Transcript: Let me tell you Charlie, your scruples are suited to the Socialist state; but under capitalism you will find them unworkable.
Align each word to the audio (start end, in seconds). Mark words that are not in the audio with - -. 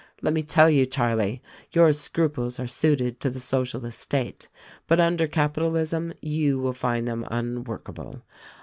Let 0.23 0.33
me 0.33 0.41
tell 0.41 0.67
you 0.67 0.87
Charlie, 0.87 1.43
your 1.73 1.93
scruples 1.93 2.59
are 2.59 2.65
suited 2.65 3.19
to 3.19 3.29
the 3.29 3.39
Socialist 3.39 3.99
state; 3.99 4.47
but 4.87 4.99
under 4.99 5.27
capitalism 5.27 6.11
you 6.23 6.57
will 6.57 6.73
find 6.73 7.07
them 7.07 7.23
unworkable. 7.29 8.23